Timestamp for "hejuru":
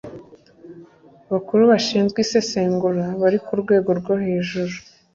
4.23-4.73